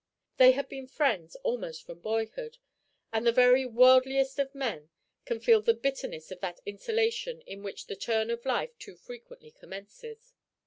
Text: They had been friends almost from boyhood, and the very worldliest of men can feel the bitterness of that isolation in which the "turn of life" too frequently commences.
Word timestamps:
They 0.37 0.53
had 0.53 0.67
been 0.67 0.87
friends 0.87 1.35
almost 1.43 1.85
from 1.85 1.99
boyhood, 1.99 2.57
and 3.13 3.23
the 3.27 3.31
very 3.31 3.67
worldliest 3.67 4.39
of 4.39 4.55
men 4.55 4.89
can 5.25 5.39
feel 5.39 5.61
the 5.61 5.75
bitterness 5.75 6.31
of 6.31 6.39
that 6.39 6.59
isolation 6.67 7.41
in 7.41 7.61
which 7.61 7.85
the 7.85 7.95
"turn 7.95 8.31
of 8.31 8.43
life" 8.43 8.75
too 8.79 8.95
frequently 8.95 9.51
commences. 9.51 10.33